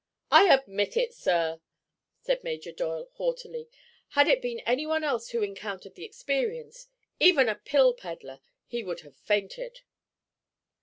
"I 0.31 0.51
admit 0.51 0.97
it, 0.97 1.13
sir!" 1.13 1.61
said 2.17 2.43
Major 2.43 2.71
Doyle, 2.71 3.09
haughtily. 3.17 3.69
"Had 4.09 4.27
it 4.27 4.41
been 4.41 4.59
anyone 4.61 5.03
else 5.03 5.29
who 5.29 5.43
encountered 5.43 5.93
the 5.93 6.05
experience—even 6.05 7.47
a 7.47 7.53
pill 7.53 7.93
peddler—he 7.93 8.83
would 8.83 9.01
have 9.01 9.17
fainted." 9.19 9.81